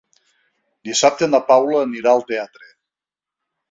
[0.89, 2.77] Dissabte na Paula anirà al teatre.